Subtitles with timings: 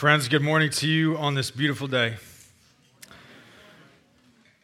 [0.00, 2.16] Friends, good morning to you on this beautiful day.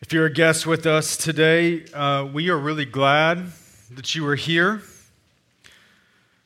[0.01, 3.53] If you're a guest with us today, uh, we are really glad
[3.91, 4.81] that you are here.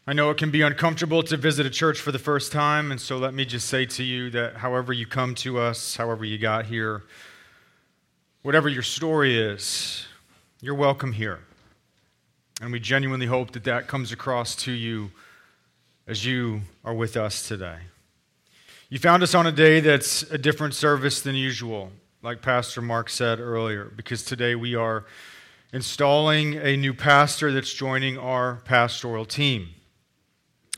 [0.09, 3.01] I know it can be uncomfortable to visit a church for the first time, and
[3.01, 6.37] so let me just say to you that however you come to us, however you
[6.37, 7.05] got here,
[8.43, 10.09] whatever your story is,
[10.61, 11.39] you're welcome here.
[12.61, 15.13] And we genuinely hope that that comes across to you
[16.09, 17.77] as you are with us today.
[18.93, 21.93] You found us on a day that's a different service than usual,
[22.25, 25.05] like Pastor Mark said earlier, because today we are
[25.73, 29.69] installing a new pastor that's joining our pastoral team,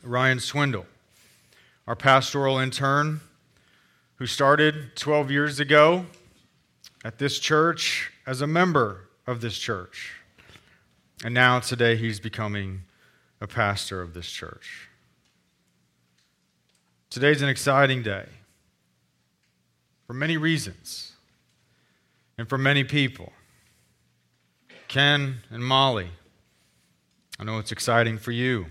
[0.03, 0.85] Ryan Swindle,
[1.87, 3.19] our pastoral intern
[4.17, 6.05] who started 12 years ago
[7.03, 10.13] at this church as a member of this church.
[11.25, 12.83] And now today he's becoming
[13.41, 14.87] a pastor of this church.
[17.13, 18.25] Today's an exciting day
[20.07, 21.11] for many reasons
[22.39, 23.31] and for many people.
[24.87, 26.09] Ken and Molly,
[27.37, 28.65] I know it's exciting for you.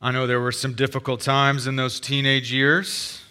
[0.00, 3.24] I know there were some difficult times in those teenage years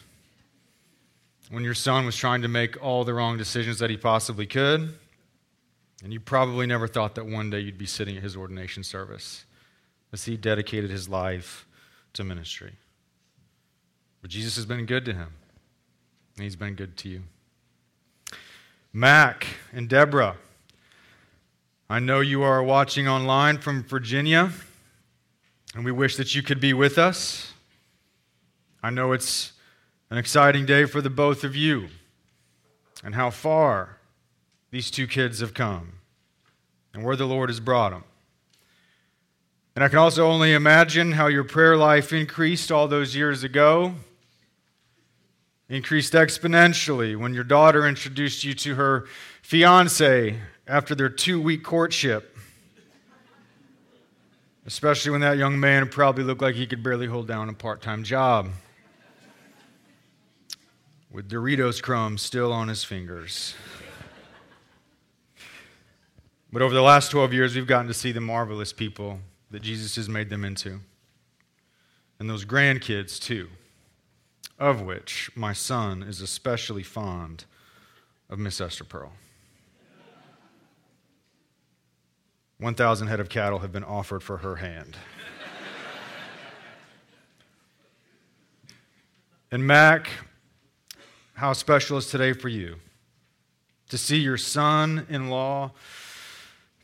[1.49, 4.93] when your son was trying to make all the wrong decisions that he possibly could.
[6.03, 9.45] And you probably never thought that one day you'd be sitting at his ordination service
[10.11, 11.65] as he dedicated his life
[12.11, 12.73] to ministry.
[14.27, 15.29] But Jesus has been good to him,
[16.35, 17.21] and he's been good to you.
[18.91, 20.35] Mac and Deborah,
[21.89, 24.51] I know you are watching online from Virginia,
[25.73, 27.53] and we wish that you could be with us.
[28.83, 29.53] I know it's
[30.09, 31.87] an exciting day for the both of you,
[33.05, 33.95] and how far
[34.71, 35.99] these two kids have come,
[36.93, 38.03] and where the Lord has brought them.
[39.73, 43.95] And I can also only imagine how your prayer life increased all those years ago
[45.69, 49.05] increased exponentially when your daughter introduced you to her
[49.41, 52.37] fiance after their two week courtship.
[54.65, 57.81] Especially when that young man probably looked like he could barely hold down a part
[57.81, 58.49] time job.
[61.09, 63.55] With Doritos crumbs still on his fingers.
[66.51, 69.19] But over the last 12 years, we've gotten to see the marvelous people
[69.51, 70.79] that Jesus has made them into.
[72.19, 73.49] And those grandkids, too
[74.59, 77.45] of which my son is especially fond
[78.29, 79.13] of Miss Esther Pearl.
[82.59, 84.97] 1,000 head of cattle have been offered for her hand.
[89.51, 90.09] and Mac,
[91.35, 92.77] how special is today for you
[93.89, 95.71] to see your son in law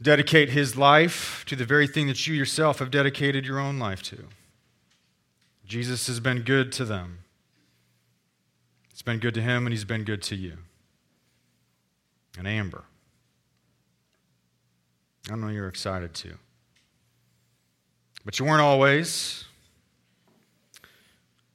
[0.01, 4.03] dedicate his life to the very thing that you yourself have dedicated your own life
[4.03, 4.25] to.
[5.65, 7.22] Jesus has been good to them.
[8.93, 10.53] It's been good to him, and he's been good to you.
[12.37, 12.83] And Amber.
[15.31, 16.35] I know you're excited too.
[18.23, 19.45] But you weren't always.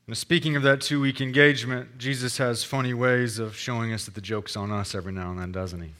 [0.06, 4.14] And speaking of that two week engagement, Jesus has funny ways of showing us that
[4.14, 5.92] the joke's on us every now and then, doesn't he?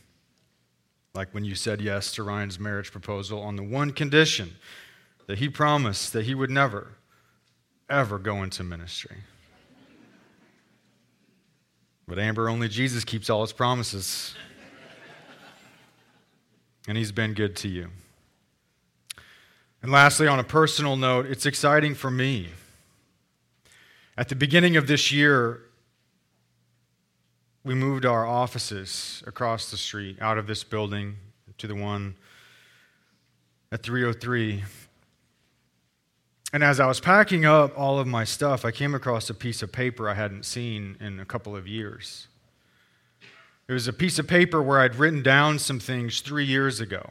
[1.15, 4.56] Like when you said yes to Ryan's marriage proposal on the one condition
[5.26, 6.93] that he promised that he would never,
[7.88, 9.19] ever go into ministry.
[12.08, 14.34] But Amber, only Jesus keeps all his promises.
[16.88, 17.91] and he's been good to you.
[19.82, 22.48] And lastly, on a personal note, it's exciting for me.
[24.16, 25.60] At the beginning of this year,
[27.62, 31.16] we moved our offices across the street out of this building
[31.58, 32.16] to the one
[33.70, 34.64] at 303
[36.53, 39.62] and as I was packing up all of my stuff, I came across a piece
[39.62, 42.26] of paper I hadn't seen in a couple of years.
[43.69, 47.10] It was a piece of paper where I'd written down some things three years ago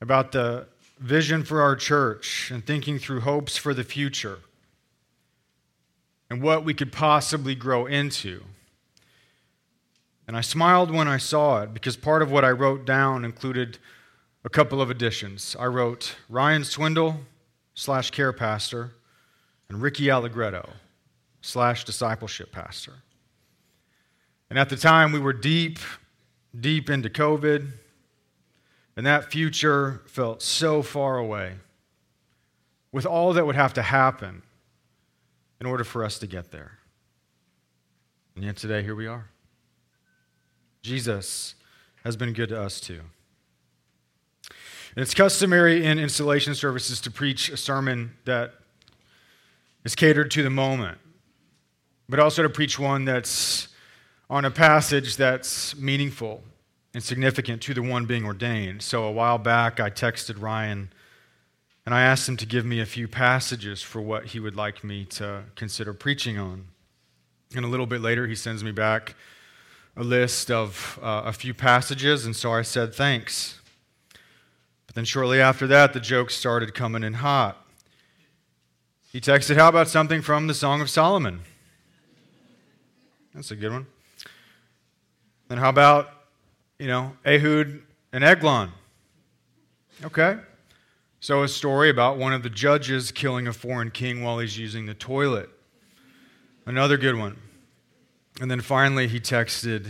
[0.00, 0.66] about the
[0.98, 4.38] vision for our church and thinking through hopes for the future
[6.30, 8.44] and what we could possibly grow into.
[10.26, 13.78] And I smiled when I saw it because part of what I wrote down included
[14.44, 15.54] a couple of additions.
[15.58, 17.20] I wrote Ryan Swindle
[17.78, 18.90] slash care pastor,
[19.68, 20.68] and Ricky Allegretto
[21.40, 22.94] slash discipleship pastor.
[24.50, 25.78] And at the time, we were deep,
[26.58, 27.68] deep into COVID,
[28.96, 31.52] and that future felt so far away
[32.90, 34.42] with all that would have to happen
[35.60, 36.78] in order for us to get there.
[38.34, 39.26] And yet today, here we are.
[40.82, 41.54] Jesus
[42.02, 43.02] has been good to us too.
[44.98, 48.54] And it's customary in installation services to preach a sermon that
[49.84, 50.98] is catered to the moment.
[52.08, 53.68] but also to preach one that's
[54.28, 56.42] on a passage that's meaningful
[56.94, 58.82] and significant to the one being ordained.
[58.82, 60.90] So a while back, I texted Ryan
[61.86, 64.82] and I asked him to give me a few passages for what he would like
[64.82, 66.66] me to consider preaching on.
[67.54, 69.14] And a little bit later, he sends me back
[69.96, 73.60] a list of uh, a few passages, and so I said thanks.
[74.88, 77.64] But then shortly after that, the jokes started coming in hot.
[79.12, 81.42] He texted, How about something from the Song of Solomon?
[83.34, 83.86] That's a good one.
[85.46, 86.10] Then how about,
[86.78, 87.82] you know, Ehud
[88.12, 88.72] and Eglon?
[90.04, 90.38] Okay.
[91.20, 94.86] So a story about one of the judges killing a foreign king while he's using
[94.86, 95.50] the toilet.
[96.66, 97.36] Another good one.
[98.40, 99.86] And then finally, he texted,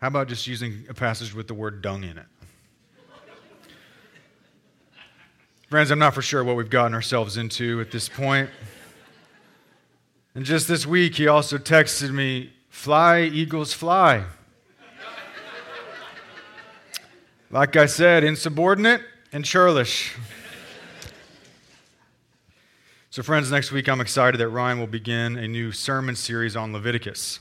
[0.00, 2.26] How about just using a passage with the word dung in it?
[5.70, 8.50] Friends, I'm not for sure what we've gotten ourselves into at this point.
[10.34, 14.24] And just this week, he also texted me, Fly, Eagles, fly.
[17.52, 19.00] like I said, insubordinate
[19.32, 20.16] and churlish.
[23.10, 26.72] So, friends, next week I'm excited that Ryan will begin a new sermon series on
[26.72, 27.38] Leviticus.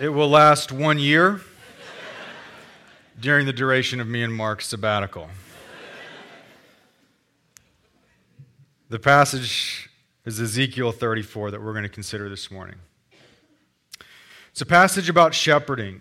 [0.00, 1.42] it will last one year
[3.20, 5.28] during the duration of me and Mark's sabbatical.
[8.88, 9.90] The passage
[10.24, 12.76] is Ezekiel 34 that we're going to consider this morning.
[14.50, 16.00] It's a passage about shepherding.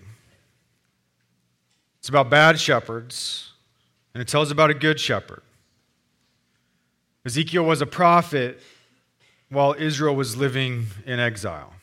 [1.99, 3.51] It's about bad shepherds,
[4.13, 5.41] and it tells about a good shepherd.
[7.25, 8.61] Ezekiel was a prophet
[9.49, 11.73] while Israel was living in exile.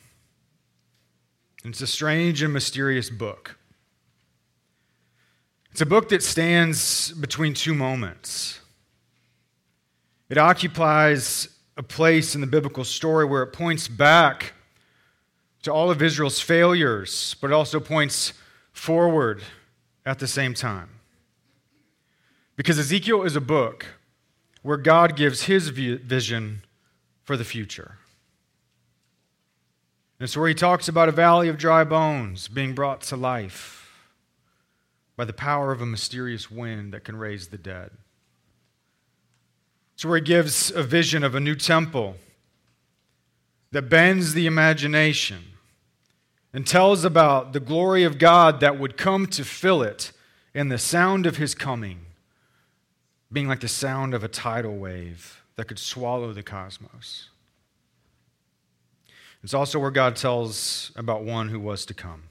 [1.63, 3.57] And It's a strange and mysterious book.
[5.75, 8.61] It's a book that stands between two moments.
[10.29, 14.53] It occupies a place in the biblical story where it points back
[15.63, 18.31] to all of Israel's failures, but it also points
[18.71, 19.43] forward
[20.05, 20.87] at the same time.
[22.55, 23.85] Because Ezekiel is a book
[24.61, 26.61] where God gives his vision
[27.25, 27.97] for the future.
[30.19, 33.84] And it's where he talks about a valley of dry bones being brought to life
[35.15, 37.91] by the power of a mysterious wind that can raise the dead.
[39.93, 42.15] It's where he gives a vision of a new temple
[43.71, 45.43] that bends the imagination
[46.53, 50.11] and tells about the glory of God that would come to fill it
[50.53, 51.99] and the sound of his coming
[53.31, 57.29] being like the sound of a tidal wave that could swallow the cosmos.
[59.43, 62.23] It's also where God tells about one who was to come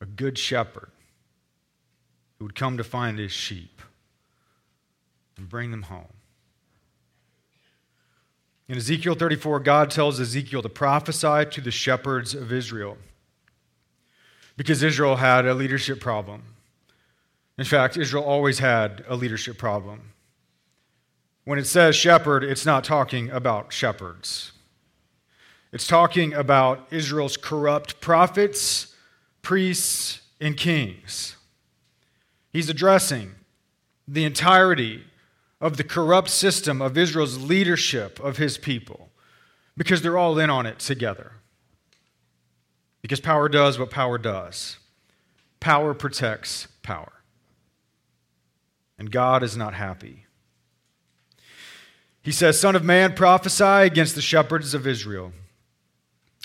[0.00, 0.90] a good shepherd
[2.38, 3.82] who would come to find his sheep
[5.36, 6.12] and bring them home.
[8.68, 12.96] In Ezekiel 34, God tells Ezekiel to prophesy to the shepherds of Israel
[14.56, 16.42] because Israel had a leadership problem.
[17.58, 20.12] In fact, Israel always had a leadership problem.
[21.44, 24.52] When it says shepherd, it's not talking about shepherds.
[25.72, 28.89] It's talking about Israel's corrupt prophets,
[29.42, 31.36] priests, and kings.
[32.52, 33.34] He's addressing
[34.08, 35.04] the entirety
[35.60, 39.10] of the corrupt system of Israel's leadership of his people
[39.76, 41.32] because they're all in on it together.
[43.02, 44.78] Because power does what power does
[45.60, 47.20] power protects power
[48.98, 50.26] and God is not happy.
[52.22, 55.32] He says, Son of man, prophesy against the shepherds of Israel.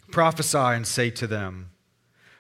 [0.10, 1.72] Prophesy and say to them,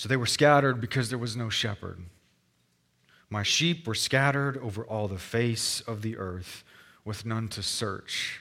[0.00, 1.98] So they were scattered because there was no shepherd.
[3.28, 6.64] My sheep were scattered over all the face of the earth,
[7.04, 8.40] with none to search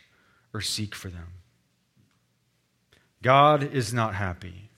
[0.53, 1.27] or seek for them.
[3.21, 4.69] God is not happy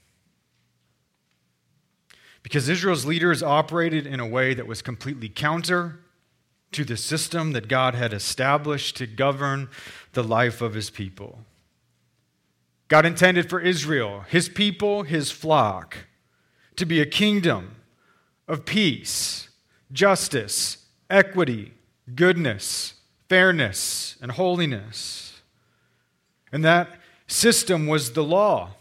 [2.41, 5.99] because Israel's leaders operated in a way that was completely counter
[6.71, 9.69] to the system that God had established to govern
[10.13, 11.45] the life of his people.
[12.87, 16.07] God intended for Israel, his people, his flock,
[16.75, 17.75] to be a kingdom
[18.47, 19.49] of peace,
[19.91, 21.73] justice, equity,
[22.15, 22.95] goodness,
[23.29, 25.41] fairness, and holiness.
[26.51, 28.71] And that system was the law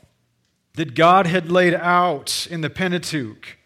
[0.75, 3.59] that God had laid out in the Pentateuch.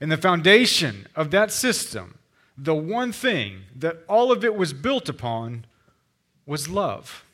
[0.00, 2.18] And the foundation of that system,
[2.56, 5.66] the one thing that all of it was built upon,
[6.46, 7.24] was love.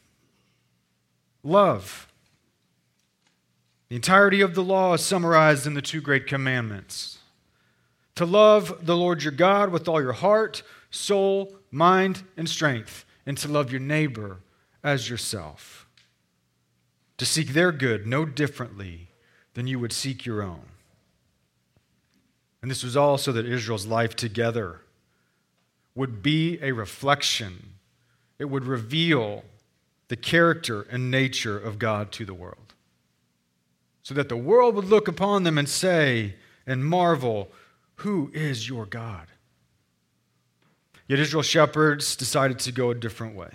[1.42, 2.08] Love.
[3.88, 7.18] The entirety of the law is summarized in the two great commandments
[8.16, 13.36] to love the Lord your God with all your heart, soul, mind, and strength, and
[13.38, 14.38] to love your neighbor
[14.82, 15.86] as yourself.
[17.18, 19.08] To seek their good no differently
[19.54, 20.62] than you would seek your own.
[22.62, 24.80] And this was all so that Israel's life together
[25.94, 27.74] would be a reflection,
[28.38, 29.44] it would reveal
[30.08, 32.74] the character and nature of God to the world.
[34.06, 37.50] So that the world would look upon them and say and marvel,
[37.96, 39.26] Who is your God?
[41.08, 43.50] Yet Israel's shepherds decided to go a different way.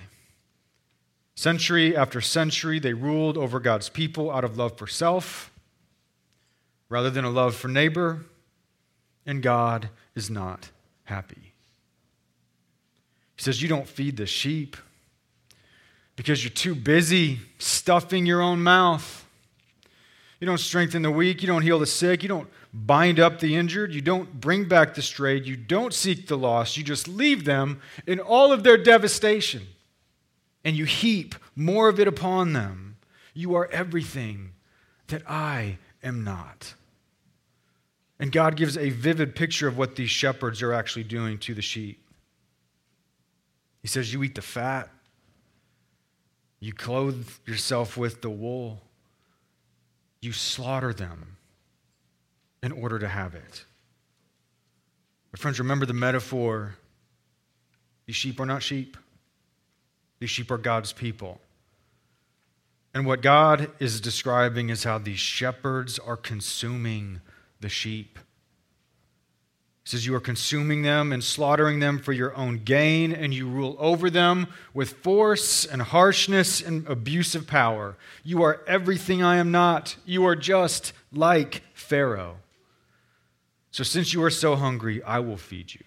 [1.35, 5.53] Century after century, they ruled over God's people out of love for self
[6.89, 8.25] rather than a love for neighbor,
[9.25, 10.69] and God is not
[11.05, 11.53] happy.
[13.37, 14.75] He says, You don't feed the sheep
[16.17, 19.25] because you're too busy stuffing your own mouth.
[20.41, 21.43] You don't strengthen the weak.
[21.43, 22.23] You don't heal the sick.
[22.23, 23.93] You don't bind up the injured.
[23.93, 25.45] You don't bring back the strayed.
[25.45, 26.75] You don't seek the lost.
[26.75, 29.67] You just leave them in all of their devastation.
[30.65, 32.97] And you heap more of it upon them.
[33.35, 34.53] You are everything
[35.07, 36.73] that I am not.
[38.19, 41.61] And God gives a vivid picture of what these shepherds are actually doing to the
[41.61, 42.03] sheep.
[43.83, 44.89] He says, You eat the fat,
[46.59, 48.81] you clothe yourself with the wool
[50.21, 51.37] you slaughter them
[52.61, 53.65] in order to have it.
[55.31, 56.75] But, friends, remember the metaphor.
[58.05, 58.97] These sheep are not sheep,
[60.19, 61.39] these sheep are God's people.
[62.93, 67.21] And what God is describing is how these shepherds are consuming
[67.61, 68.19] the sheep
[69.83, 73.75] says, You are consuming them and slaughtering them for your own gain, and you rule
[73.79, 77.97] over them with force and harshness and abusive power.
[78.23, 79.95] You are everything I am not.
[80.05, 82.37] You are just like Pharaoh.
[83.71, 85.83] So, since you are so hungry, I will feed you.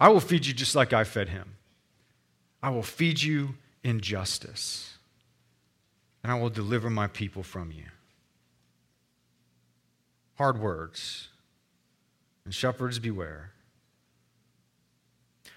[0.00, 1.56] I will feed you just like I fed him.
[2.62, 4.96] I will feed you in justice,
[6.22, 7.84] and I will deliver my people from you.
[10.36, 11.28] Hard words
[12.44, 13.50] and shepherds beware.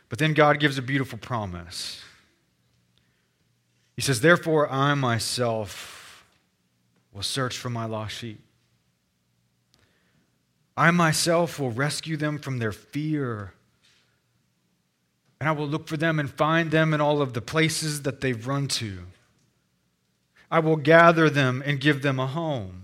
[0.10, 2.02] But then God gives a beautiful promise.
[3.96, 6.26] He says, Therefore, I myself
[7.14, 8.40] will search for my lost sheep.
[10.78, 13.54] I myself will rescue them from their fear.
[15.40, 18.22] And I will look for them and find them in all of the places that
[18.22, 19.00] they've run to.
[20.50, 22.84] I will gather them and give them a home.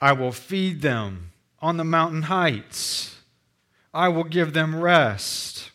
[0.00, 1.29] I will feed them
[1.60, 3.16] on the mountain heights.
[3.92, 5.70] I will give them rest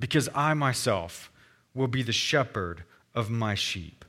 [0.00, 1.30] because I myself
[1.74, 2.84] will be the shepherd
[3.14, 4.04] of my sheep.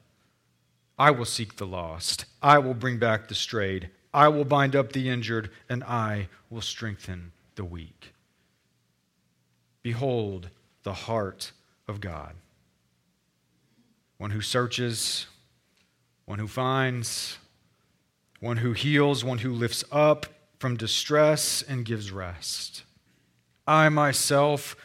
[0.97, 2.25] I will seek the lost.
[2.41, 3.89] I will bring back the strayed.
[4.13, 8.13] I will bind up the injured, and I will strengthen the weak.
[9.83, 10.49] Behold
[10.83, 11.51] the heart
[11.87, 12.35] of God.
[14.17, 15.27] One who searches,
[16.25, 17.37] one who finds,
[18.39, 20.25] one who heals, one who lifts up,
[20.59, 22.83] from distress and gives rest.
[23.65, 24.75] I myself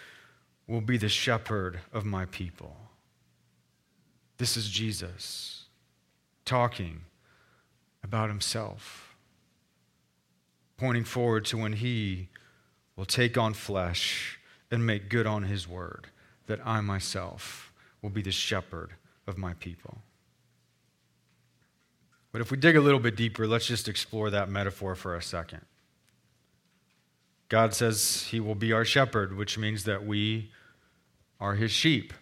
[0.67, 2.77] will be the shepherd of my people.
[4.39, 5.65] This is Jesus
[6.45, 7.01] talking
[8.03, 9.15] about himself,
[10.77, 12.29] pointing forward to when he
[12.97, 14.39] will take on flesh
[14.71, 16.09] and make good on his word,
[16.47, 18.95] that I myself will be the shepherd
[19.27, 19.99] of my people.
[22.35, 25.23] But if we dig a little bit deeper, let's just explore that metaphor for a
[25.23, 25.61] second.
[27.49, 30.51] God says he will be our shepherd, which means that we
[31.39, 32.13] are his sheep.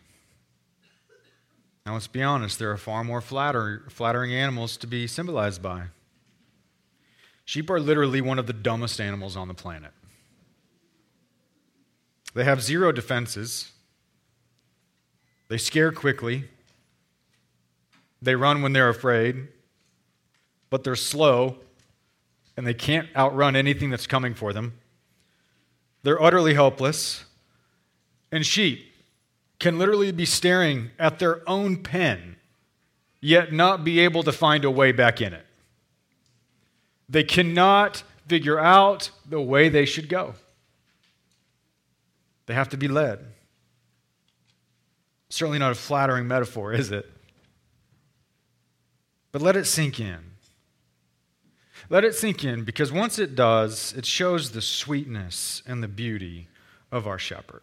[1.86, 5.84] Now, let's be honest, there are far more flatter, flattering animals to be symbolized by.
[7.46, 9.92] Sheep are literally one of the dumbest animals on the planet.
[12.34, 13.72] They have zero defenses,
[15.48, 16.50] they scare quickly,
[18.20, 19.48] they run when they're afraid,
[20.72, 21.58] but they're slow
[22.56, 24.72] and they can't outrun anything that's coming for them.
[26.02, 27.26] They're utterly helpless.
[28.32, 28.90] And sheep
[29.58, 32.36] can literally be staring at their own pen,
[33.20, 35.44] yet not be able to find a way back in it.
[37.06, 40.36] They cannot figure out the way they should go.
[42.46, 43.18] They have to be led.
[45.28, 47.10] Certainly not a flattering metaphor, is it?
[49.32, 50.31] But let it sink in.
[51.90, 56.48] Let it sink in because once it does, it shows the sweetness and the beauty
[56.90, 57.62] of our shepherd.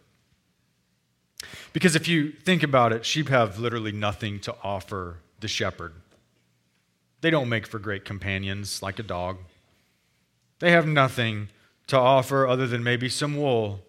[1.72, 5.94] Because if you think about it, sheep have literally nothing to offer the shepherd.
[7.20, 9.38] They don't make for great companions like a dog.
[10.58, 11.48] They have nothing
[11.86, 13.80] to offer other than maybe some wool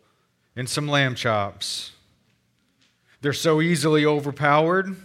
[0.56, 1.92] and some lamb chops.
[3.22, 4.96] They're so easily overpowered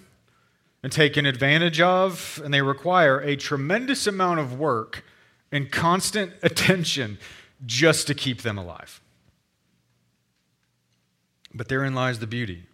[0.83, 5.05] and taken advantage of, and they require a tremendous amount of work
[5.57, 7.19] and constant attention
[7.65, 9.01] just to keep them alive.
[11.55, 12.65] But therein lies the beauty.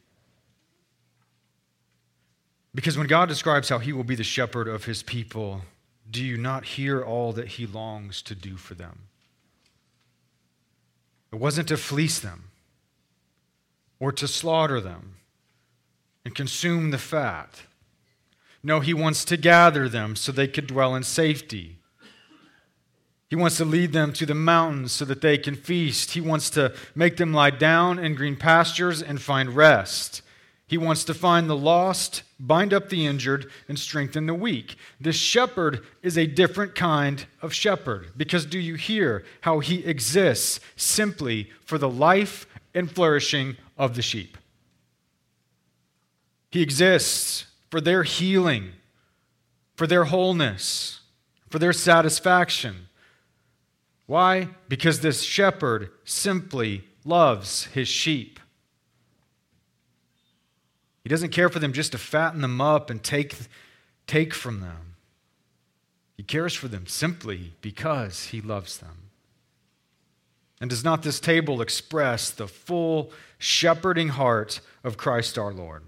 [2.74, 5.62] Because when God describes how he will be the shepherd of his people,
[6.10, 9.02] do you not hear all that he longs to do for them?
[11.32, 12.50] It wasn't to fleece them
[14.00, 15.14] or to slaughter them
[16.24, 17.62] and consume the fat.
[18.60, 21.78] No, he wants to gather them so they could dwell in safety.
[23.32, 26.10] He wants to lead them to the mountains so that they can feast.
[26.10, 30.20] He wants to make them lie down in green pastures and find rest.
[30.66, 34.76] He wants to find the lost, bind up the injured, and strengthen the weak.
[35.00, 40.60] This shepherd is a different kind of shepherd because do you hear how he exists
[40.76, 44.36] simply for the life and flourishing of the sheep?
[46.50, 48.72] He exists for their healing,
[49.74, 51.00] for their wholeness,
[51.48, 52.88] for their satisfaction.
[54.12, 54.50] Why?
[54.68, 58.38] Because this shepherd simply loves his sheep.
[61.02, 63.34] He doesn't care for them just to fatten them up and take,
[64.06, 64.96] take from them.
[66.18, 69.08] He cares for them simply because he loves them.
[70.60, 75.84] And does not this table express the full shepherding heart of Christ our Lord?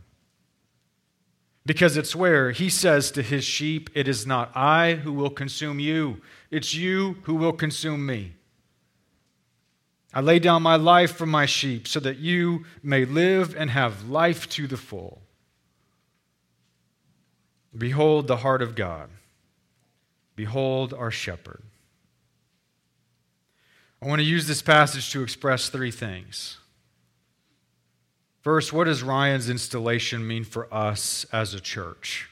[1.66, 5.80] Because it's where he says to his sheep, It is not I who will consume
[5.80, 8.34] you, it's you who will consume me.
[10.12, 14.08] I lay down my life for my sheep so that you may live and have
[14.08, 15.22] life to the full.
[17.76, 19.10] Behold the heart of God.
[20.36, 21.62] Behold our shepherd.
[24.00, 26.58] I want to use this passage to express three things.
[28.44, 32.28] First, what does Ryan's installation mean for us as a church?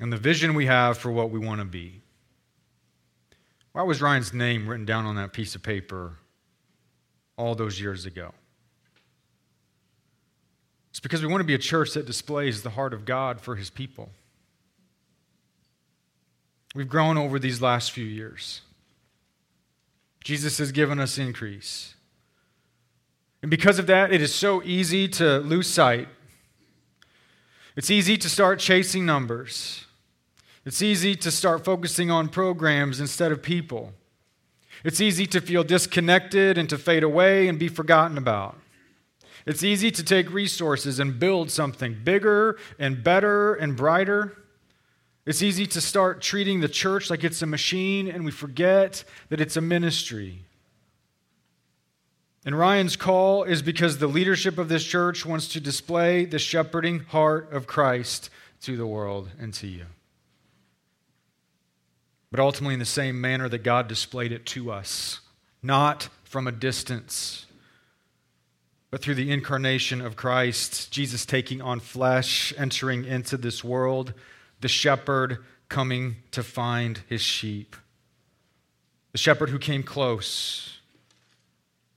[0.00, 2.00] And the vision we have for what we want to be.
[3.70, 6.16] Why was Ryan's name written down on that piece of paper
[7.36, 8.34] all those years ago?
[10.90, 13.54] It's because we want to be a church that displays the heart of God for
[13.54, 14.08] his people.
[16.74, 18.62] We've grown over these last few years.
[20.24, 21.94] Jesus has given us increase.
[23.42, 26.08] And because of that, it is so easy to lose sight.
[27.76, 29.86] It's easy to start chasing numbers.
[30.66, 33.94] It's easy to start focusing on programs instead of people.
[34.84, 38.58] It's easy to feel disconnected and to fade away and be forgotten about.
[39.46, 44.36] It's easy to take resources and build something bigger and better and brighter.
[45.26, 49.40] It's easy to start treating the church like it's a machine and we forget that
[49.40, 50.44] it's a ministry.
[52.44, 57.00] And Ryan's call is because the leadership of this church wants to display the shepherding
[57.00, 58.30] heart of Christ
[58.62, 59.86] to the world and to you.
[62.30, 65.20] But ultimately in the same manner that God displayed it to us,
[65.62, 67.46] not from a distance,
[68.90, 74.14] but through the incarnation of Christ, Jesus taking on flesh, entering into this world,
[74.60, 77.76] the shepherd coming to find his sheep,
[79.12, 80.79] the shepherd who came close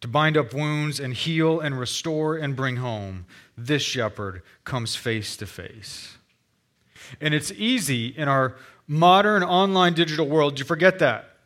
[0.03, 3.25] to bind up wounds and heal and restore and bring home.
[3.57, 6.17] This shepherd comes face to face.
[7.21, 11.37] And it's easy in our modern online digital world, to forget that.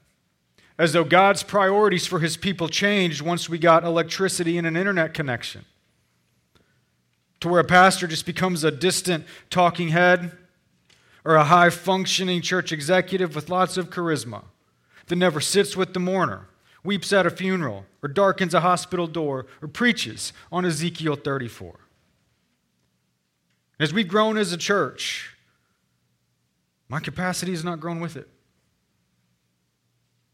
[0.79, 5.13] As though God's priorities for his people changed once we got electricity and an internet
[5.13, 5.63] connection.
[7.41, 10.31] To where a pastor just becomes a distant talking head
[11.23, 14.45] or a high functioning church executive with lots of charisma
[15.05, 16.47] that never sits with the mourner,
[16.87, 21.75] weeps at a funeral, or darkens a hospital door, or preaches on Ezekiel 34.
[23.77, 25.35] As we've grown as a church,
[26.87, 28.29] my capacity has not grown with it.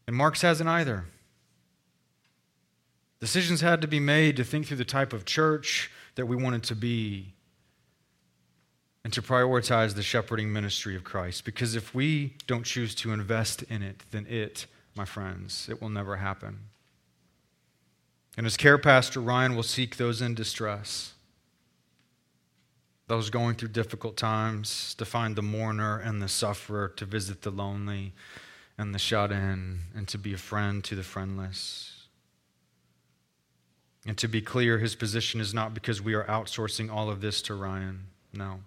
[0.06, 1.06] And Mark's hasn't either.
[3.18, 6.62] Decisions had to be made to think through the type of church that we wanted
[6.64, 7.34] to be
[9.02, 11.44] and to prioritize the shepherding ministry of Christ.
[11.44, 15.88] Because if we don't choose to invest in it, then it, my friends, it will
[15.88, 16.68] never happen.
[18.36, 21.14] And as care pastor, Ryan will seek those in distress.
[23.06, 27.50] those going through difficult times, to find the mourner and the sufferer, to visit the
[27.50, 28.12] lonely
[28.78, 32.06] and the shut in, and to be a friend to the friendless.
[34.06, 37.40] And to be clear, his position is not because we are outsourcing all of this
[37.42, 38.06] to Ryan.
[38.32, 38.60] No.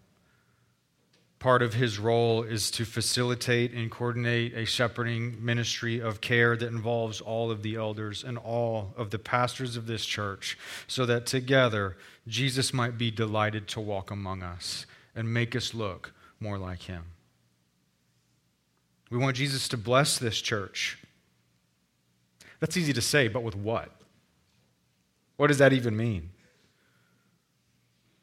[1.40, 6.68] Part of his role is to facilitate and coordinate a shepherding ministry of care that
[6.68, 11.28] involves all of the elders and all of the pastors of this church, so that
[11.28, 11.96] together
[12.28, 17.04] Jesus might be delighted to walk among us and make us look more like him.
[19.12, 20.98] We want Jesus to bless this church.
[22.60, 23.92] That's easy to say, but with what?
[25.38, 26.32] What does that even mean?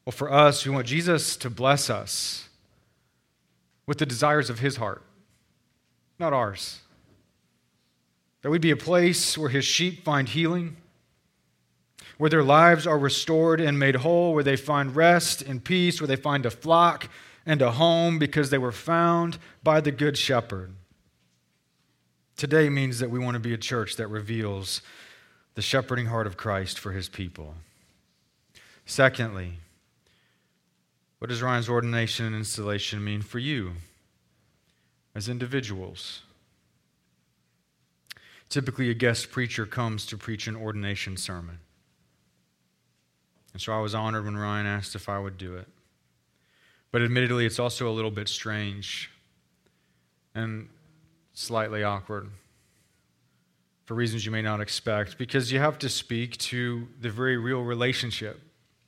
[0.05, 2.48] Well, for us, we want Jesus to bless us
[3.87, 5.03] with the desires of his heart,
[6.18, 6.81] not ours.
[8.42, 10.77] That we'd be a place where his sheep find healing,
[12.18, 16.09] where their lives are restored and made whole, where they find rest and peace, where
[16.09, 17.09] they find a flock
[17.47, 20.75] and a home because they were found by the Good Shepherd.
[22.37, 24.81] Today means that we want to be a church that reveals
[25.55, 27.55] the shepherding heart of Christ for his people.
[28.87, 29.59] Secondly,
[31.25, 33.73] what does Ryan's ordination and installation mean for you
[35.15, 36.21] as individuals?
[38.51, 41.61] Typically, a guest preacher comes to preach an ordination sermon.
[43.55, 45.67] And so I was honored when Ryan asked if I would do it.
[46.93, 49.11] But admittedly, it's also a little bit strange
[50.35, 50.69] and
[51.33, 52.29] slightly awkward
[53.87, 57.63] for reasons you may not expect, because you have to speak to the very real
[57.63, 58.43] relationship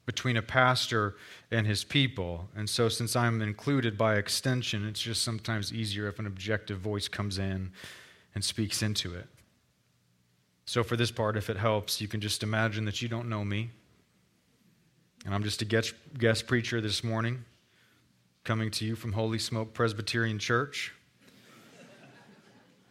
[0.07, 1.16] between a pastor
[1.51, 2.49] and his people.
[2.57, 7.09] And so, since I'm included by extension, it's just sometimes easier if an objective voice
[7.09, 7.73] comes in
[8.35, 9.27] and speaks into it.
[10.64, 13.45] So, for this part, if it helps, you can just imagine that you don't know
[13.45, 13.71] me.
[15.25, 17.45] And I'm just a guest, guest preacher this morning,
[18.45, 20.95] coming to you from Holy Smoke Presbyterian Church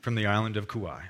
[0.01, 1.01] from the island of Kauai.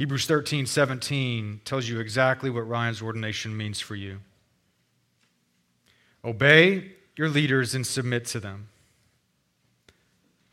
[0.00, 4.20] Hebrews 13, 17 tells you exactly what Ryan's ordination means for you.
[6.24, 8.68] Obey your leaders and submit to them,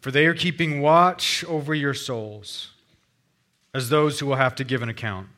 [0.02, 2.72] for they are keeping watch over your souls
[3.74, 5.30] as those who will have to give an account.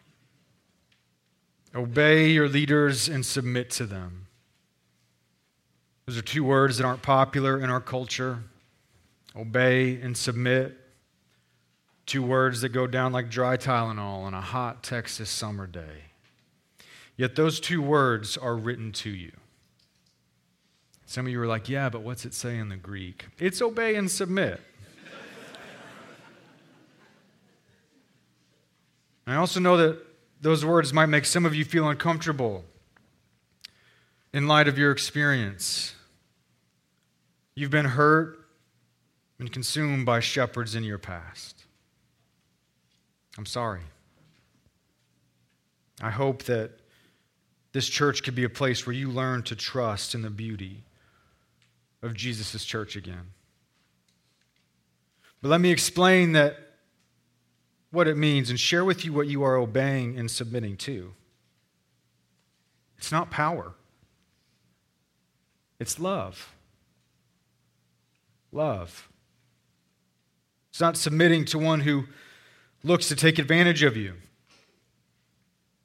[1.76, 4.26] Obey your leaders and submit to them.
[6.08, 8.40] Those are two words that aren't popular in our culture
[9.36, 10.79] obey and submit.
[12.10, 16.06] Two words that go down like dry Tylenol on a hot Texas summer day.
[17.16, 19.32] Yet those two words are written to you.
[21.06, 23.28] Some of you are like, yeah, but what's it say in the Greek?
[23.38, 24.60] It's obey and submit.
[29.28, 30.04] I also know that
[30.42, 32.66] those words might make some of you feel uncomfortable
[34.34, 35.94] in light of your experience.
[37.54, 38.40] You've been hurt
[39.38, 41.59] and consumed by shepherds in your past.
[43.40, 43.84] I'm sorry.
[46.02, 46.72] I hope that
[47.72, 50.84] this church could be a place where you learn to trust in the beauty
[52.02, 53.32] of Jesus' church again.
[55.42, 56.58] But let me explain that
[57.92, 61.14] what it means and share with you what you are obeying and submitting to.
[62.98, 63.72] It's not power.
[65.80, 66.54] It's love.
[68.52, 69.08] Love.
[70.72, 72.04] It's not submitting to one who
[72.84, 74.14] looks to take advantage of you,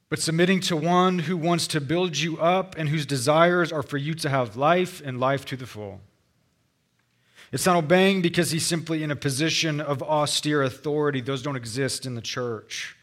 [0.08, 3.96] but submitting to one who wants to build you up and whose desires are for
[3.96, 6.00] you to have life and life to the full.
[7.52, 11.20] It's not obeying because he's simply in a position of austere authority.
[11.20, 12.96] Those don't exist in the church.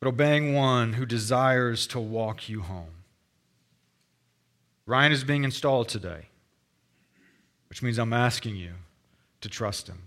[0.00, 2.90] But obeying one who desires to walk you home.
[4.86, 6.26] Ryan is being installed today,
[7.70, 8.72] which means I'm asking you
[9.40, 10.02] to trust him.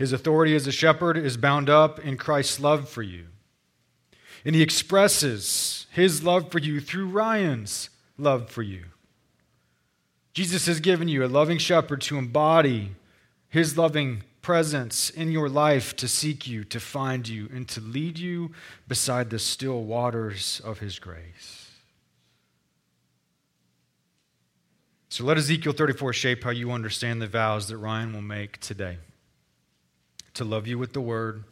[0.00, 3.26] His authority as a shepherd is bound up in Christ's love for you.
[4.46, 8.84] And he expresses his love for you through Ryan's love for you.
[10.32, 12.92] Jesus has given you a loving shepherd to embody
[13.50, 18.18] his loving presence in your life to seek you, to find you, and to lead
[18.18, 18.52] you
[18.88, 21.72] beside the still waters of his grace.
[25.10, 28.96] So let Ezekiel 34 shape how you understand the vows that Ryan will make today
[30.34, 31.44] to love you with the word,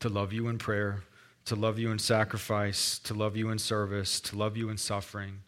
[0.00, 1.02] to love you in prayer,
[1.44, 5.40] to love you in sacrifice, to love you in service, to love you in suffering,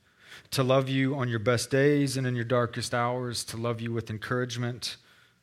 [0.51, 3.93] to love you on your best days and in your darkest hours, to love you
[3.93, 4.97] with encouragement,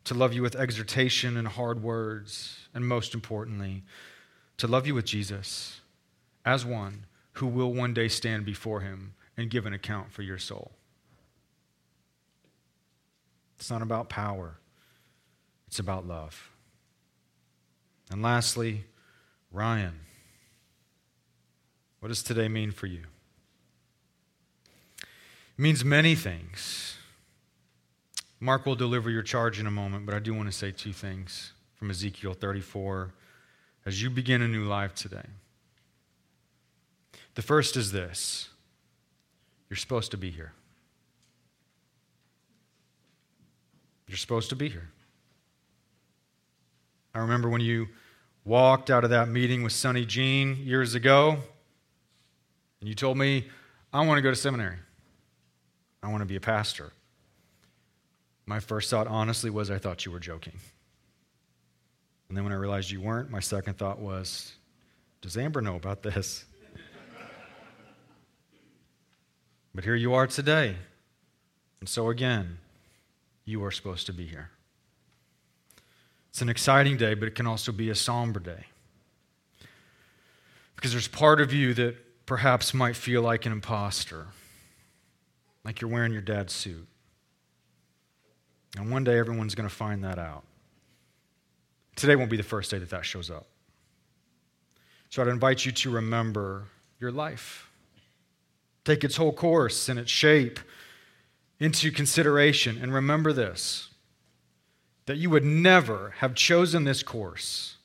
[0.04, 3.84] to love you with exhortation and hard words, and most importantly,
[4.58, 5.82] to love you with Jesus
[6.46, 10.38] as one who will one day stand before him and give an account for your
[10.38, 10.72] soul.
[13.58, 14.58] It's not about power,
[15.68, 16.50] it's about love.
[18.10, 18.86] And lastly,
[19.52, 20.00] Ryan.
[22.00, 23.04] What does today mean for you?
[25.02, 26.96] It means many things.
[28.40, 30.94] Mark will deliver your charge in a moment, but I do want to say two
[30.94, 33.14] things from Ezekiel 34
[33.86, 35.26] as you begin a new life today.
[37.36, 38.50] The first is this
[39.70, 40.54] you're supposed to be here.
[44.08, 44.90] You're supposed to be here.
[47.14, 47.88] I remember when you
[48.46, 51.38] walked out of that meeting with Sonny Jean years ago,
[52.80, 53.48] and you told me,
[53.92, 54.78] I want to go to seminary.
[56.02, 56.92] I want to be a pastor.
[58.46, 60.54] My first thought, honestly, was I thought you were joking.
[62.30, 64.54] And then when I realized you weren't, my second thought was,
[65.22, 66.46] Does Amber know about this?
[69.76, 70.76] but here you are today.
[71.80, 72.60] And so, again,
[73.46, 74.52] you are supposed to be here.
[76.30, 78.66] It's an exciting day, but it can also be a somber day.
[80.76, 84.28] Because there's part of you that perhaps might feel like an imposter,
[85.66, 86.88] like you're wearing your dad's suit.
[88.78, 90.44] And one day everyone's going to find that out.
[91.96, 93.48] Today won't be the first day that that shows up.
[95.10, 96.66] So I'd invite you to remember
[97.00, 97.70] your life.
[98.86, 100.60] Take its whole course and its shape
[101.60, 102.78] into consideration.
[102.82, 103.90] And remember this
[105.10, 107.78] that you would never have chosen this course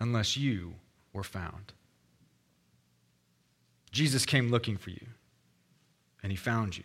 [0.00, 0.74] unless you
[1.14, 1.72] were found.
[3.90, 5.06] Jesus came looking for you,
[6.22, 6.84] and he found you.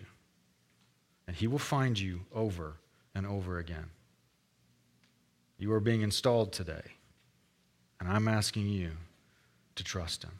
[1.27, 2.77] And he will find you over
[3.13, 3.87] and over again.
[5.57, 6.93] You are being installed today,
[7.99, 8.91] and I'm asking you
[9.75, 10.39] to trust him.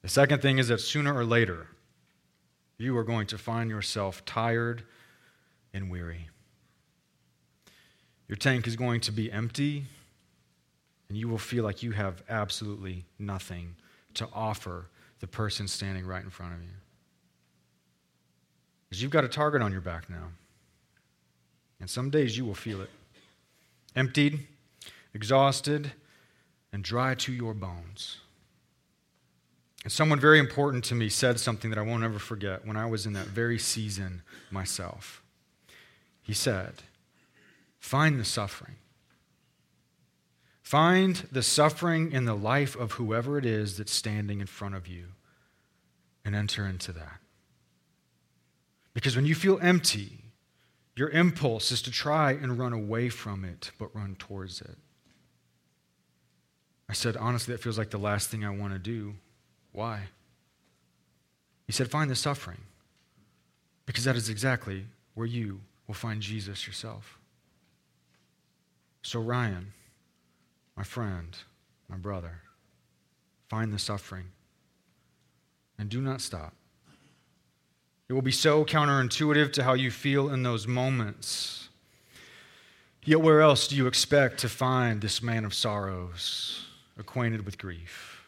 [0.00, 1.66] The second thing is that sooner or later,
[2.78, 4.84] you are going to find yourself tired
[5.74, 6.30] and weary.
[8.28, 9.84] Your tank is going to be empty,
[11.08, 13.76] and you will feel like you have absolutely nothing
[14.14, 14.86] to offer
[15.20, 16.68] the person standing right in front of you.
[18.88, 20.28] Because you've got a target on your back now.
[21.80, 22.90] And some days you will feel it
[23.96, 24.40] emptied,
[25.12, 25.92] exhausted,
[26.72, 28.18] and dry to your bones.
[29.84, 32.86] And someone very important to me said something that I won't ever forget when I
[32.86, 35.22] was in that very season myself.
[36.22, 36.82] He said,
[37.84, 38.76] Find the suffering.
[40.62, 44.88] Find the suffering in the life of whoever it is that's standing in front of
[44.88, 45.08] you
[46.24, 47.20] and enter into that.
[48.94, 50.32] Because when you feel empty,
[50.96, 54.78] your impulse is to try and run away from it, but run towards it.
[56.88, 59.12] I said, honestly, that feels like the last thing I want to do.
[59.72, 60.04] Why?
[61.66, 62.62] He said, find the suffering.
[63.84, 67.18] Because that is exactly where you will find Jesus yourself.
[69.04, 69.74] So, Ryan,
[70.78, 71.36] my friend,
[71.90, 72.40] my brother,
[73.48, 74.24] find the suffering
[75.78, 76.54] and do not stop.
[78.08, 81.68] It will be so counterintuitive to how you feel in those moments.
[83.04, 86.64] Yet, where else do you expect to find this man of sorrows,
[86.98, 88.24] acquainted with grief?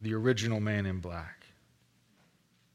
[0.00, 1.46] The original man in black.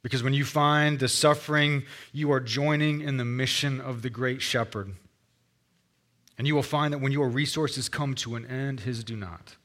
[0.04, 4.42] Because when you find the suffering, you are joining in the mission of the great
[4.42, 4.96] shepherd.
[6.40, 9.58] And you will find that when your resources come to an end, his do not.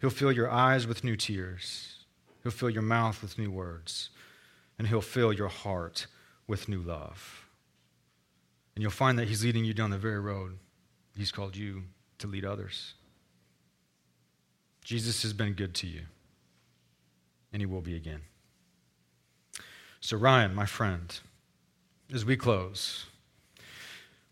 [0.00, 2.04] He'll fill your eyes with new tears,
[2.44, 4.10] he'll fill your mouth with new words
[4.80, 6.06] and He'll fill your heart
[6.46, 7.46] with new love.
[8.74, 10.56] And you'll find that He's leading you down the very road
[11.14, 11.82] He's called you
[12.16, 12.94] to lead others.
[14.82, 16.00] Jesus has been good to you,
[17.52, 18.22] and He will be again.
[20.00, 21.20] So, Ryan, my friend,
[22.10, 23.04] as we close,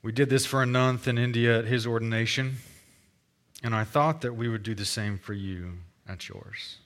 [0.02, 2.56] we did this for a nunth in India at his ordination,
[3.62, 5.74] and I thought that we would do the same for you
[6.08, 6.78] at yours.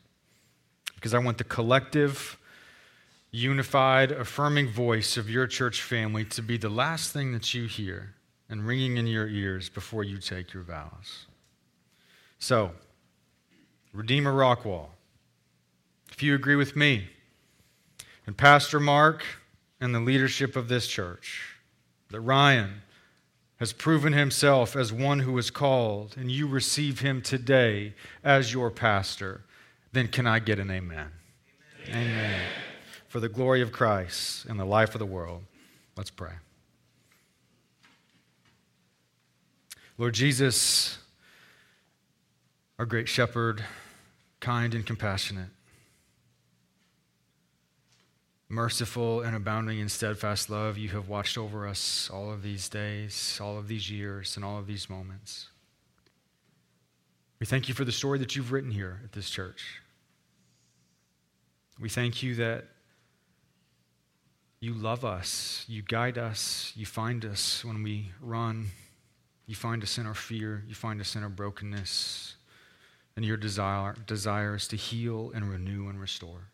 [0.95, 2.39] Because I want the collective
[3.31, 8.15] unified, affirming voice of your church family to be the last thing that you hear
[8.49, 11.27] and ringing in your ears before you take your vows.
[12.39, 12.73] So,
[13.93, 14.89] Redeemer Rockwall,
[16.11, 17.09] if you agree with me
[18.27, 19.25] and Pastor Mark
[19.81, 21.57] and the leadership of this church,
[22.11, 22.83] that Ryan
[23.63, 27.95] has proven himself as one who is called, and you receive him today
[28.25, 29.43] as your pastor,
[29.93, 31.13] then can I get an amen?
[31.87, 32.09] Amen.
[32.09, 32.41] amen
[33.07, 35.45] for the glory of Christ and the life of the world.
[35.97, 36.33] Let's pray.
[39.97, 40.99] Lord Jesus,
[42.81, 43.63] our great shepherd,
[44.41, 45.51] kind and compassionate,
[48.53, 53.39] merciful and abounding in steadfast love, you have watched over us all of these days,
[53.43, 55.49] all of these years, and all of these moments.
[57.41, 59.81] We thank you for the story that you've written here at this church.
[61.81, 62.67] We thank you that
[64.61, 68.67] you love us, you guide us, you find us when we run,
[69.47, 72.37] you find us in our fear, you find us in our brokenness,
[73.17, 76.53] and your desire, desires to heal and renew and restore.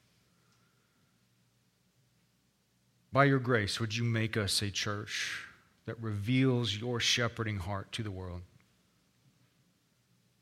[3.13, 5.45] By your grace, would you make us a church
[5.87, 8.43] that reveals your shepherding heart to the world?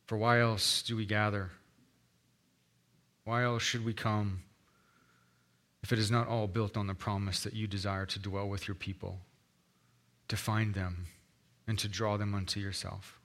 [0.06, 1.50] For why else do we gather?
[3.24, 4.42] Why else should we come
[5.82, 8.66] if it is not all built on the promise that you desire to dwell with
[8.66, 9.20] your people,
[10.28, 11.06] to find them,
[11.68, 13.20] and to draw them unto yourself?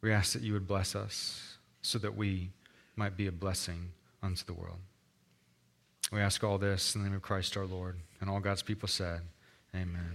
[0.00, 2.50] We ask that you would bless us so that we
[2.96, 4.80] might be a blessing unto the world.
[6.12, 7.96] We ask all this in the name of Christ our Lord.
[8.20, 9.22] And all God's people said,
[9.74, 10.12] Amen.